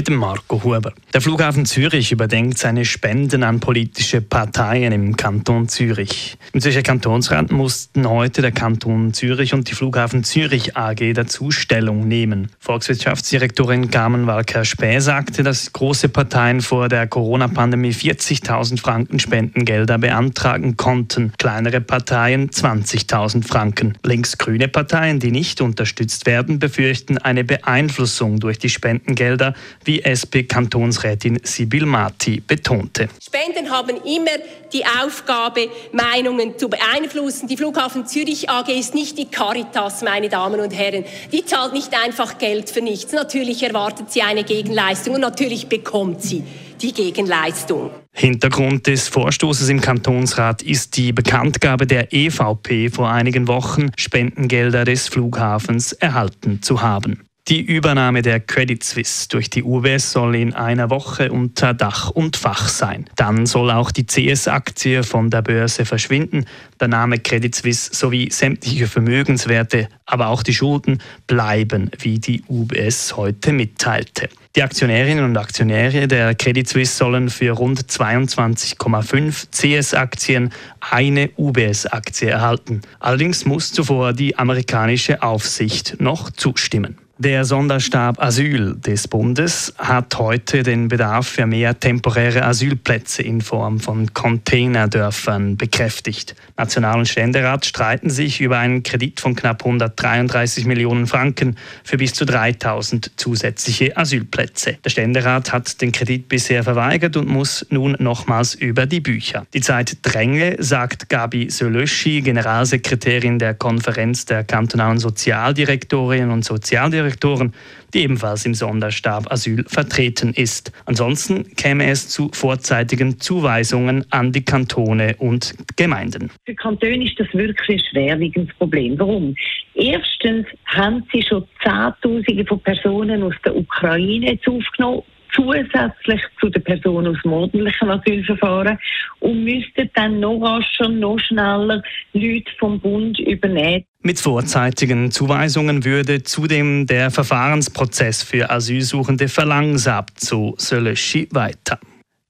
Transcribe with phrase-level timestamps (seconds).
[0.00, 0.94] mit Marco Huber.
[1.12, 6.38] Der Flughafen Zürich überdenkt seine Spenden an politische Parteien im Kanton Zürich.
[6.54, 12.08] Im Zürcher Kantonsrat mussten heute der Kanton Zürich und die Flughafen Zürich AG dazu Stellung
[12.08, 12.50] nehmen.
[12.60, 21.32] Volkswirtschaftsdirektorin Carmen Walker-Späh sagte, dass große Parteien vor der Corona-Pandemie 40.000 Franken Spendengelder beantragen konnten,
[21.36, 23.98] kleinere Parteien 20.000 Franken.
[24.02, 29.52] Linksgrüne Parteien, die nicht unterstützt werden, befürchten eine Beeinflussung durch die Spendengelder
[29.89, 33.08] wie SP-Kantonsrätin Sibyl Marti betonte.
[33.20, 34.38] Spenden haben immer
[34.72, 37.48] die Aufgabe, Meinungen zu beeinflussen.
[37.48, 41.04] Die Flughafen Zürich AG ist nicht die Caritas, meine Damen und Herren.
[41.32, 43.12] Die zahlt nicht einfach Geld für nichts.
[43.12, 46.44] Natürlich erwartet sie eine Gegenleistung und natürlich bekommt sie
[46.80, 47.90] die Gegenleistung.
[48.12, 55.08] Hintergrund des Vorstoßes im Kantonsrat ist die Bekanntgabe der EVP vor einigen Wochen, Spendengelder des
[55.08, 57.29] Flughafens erhalten zu haben.
[57.50, 62.36] Die Übernahme der Credit Suisse durch die UBS soll in einer Woche unter Dach und
[62.36, 63.06] Fach sein.
[63.16, 66.44] Dann soll auch die CS-Aktie von der Börse verschwinden.
[66.78, 73.16] Der Name Credit Suisse sowie sämtliche Vermögenswerte, aber auch die Schulden bleiben, wie die UBS
[73.16, 74.28] heute mitteilte.
[74.54, 82.82] Die Aktionärinnen und Aktionäre der Credit Suisse sollen für rund 22,5 CS-Aktien eine UBS-Aktie erhalten.
[83.00, 86.96] Allerdings muss zuvor die amerikanische Aufsicht noch zustimmen.
[87.22, 93.78] Der Sonderstab Asyl des Bundes hat heute den Bedarf für mehr temporäre Asylplätze in Form
[93.78, 96.34] von Containerdörfern bekräftigt.
[96.56, 102.14] National- und Ständerat streiten sich über einen Kredit von knapp 133 Millionen Franken für bis
[102.14, 104.78] zu 3000 zusätzliche Asylplätze.
[104.82, 109.44] Der Ständerat hat den Kredit bisher verweigert und muss nun nochmals über die Bücher.
[109.52, 117.52] Die Zeit dränge, sagt Gabi Sölöschi, Generalsekretärin der Konferenz der kantonalen Sozialdirektorinnen und Sozialdirektoren Direktoren,
[117.92, 120.72] die ebenfalls im Sonderstab Asyl vertreten ist.
[120.86, 126.30] Ansonsten käme es zu vorzeitigen Zuweisungen an die Kantone und Gemeinden.
[126.46, 128.98] Für Kantone ist das wirklich ein schwerwiegendes Problem.
[128.98, 129.34] Warum?
[129.74, 135.02] Erstens haben sie schon Zehntausende von Personen aus der Ukraine aufgenommen
[135.34, 138.78] zusätzlich zu den Personen aus dem ordentlichen Asylverfahren
[139.20, 141.82] und müssten dann noch rascher, noch schneller
[142.12, 143.84] Leute vom Bund übernehmen.
[144.02, 151.78] Mit vorzeitigen Zuweisungen würde zudem der Verfahrensprozess für Asylsuchende verlangsamt, so Sölöschi weiter.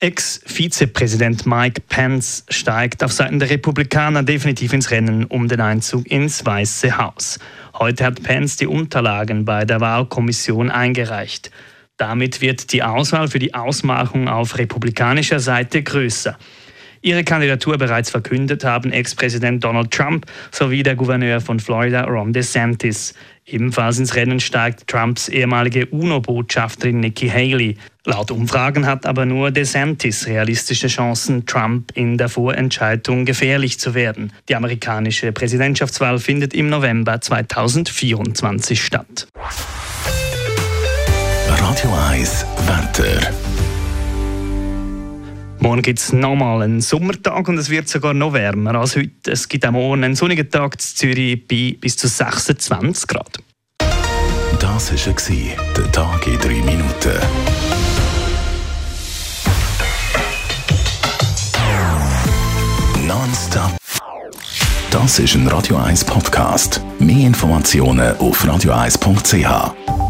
[0.00, 6.44] Ex-Vizepräsident Mike Pence steigt auf Seiten der Republikaner definitiv ins Rennen um den Einzug ins
[6.44, 7.38] Weiße Haus.
[7.78, 11.50] Heute hat Pence die Unterlagen bei der Wahlkommission eingereicht.
[11.96, 16.36] Damit wird die Auswahl für die Ausmachung auf republikanischer Seite größer
[17.04, 23.14] ihre Kandidatur bereits verkündet haben Ex-Präsident Donald Trump sowie der Gouverneur von Florida Ron DeSantis.
[23.46, 27.76] Ebenfalls ins Rennen steigt Trumps ehemalige UNO-Botschafterin Nikki Haley.
[28.06, 34.32] Laut Umfragen hat aber nur DeSantis realistische Chancen, Trump in der Vorentscheidung gefährlich zu werden.
[34.48, 39.28] Die amerikanische Präsidentschaftswahl findet im November 2024 statt.
[41.74, 43.32] Radio 1 Wetter.
[45.58, 49.32] Morgen gibt es nochmal einen Sommertag und es wird sogar noch wärmer als heute.
[49.32, 53.38] Es gibt auch morgen einen sonnigen Tag in Zürich bei bis zu 26 Grad.
[54.60, 57.18] Das war der Tag in drei Minuten.
[63.04, 63.72] Nonstop.
[64.92, 66.80] Das ist ein Radio 1 Podcast.
[67.00, 70.03] Mehr Informationen auf radio1.ch.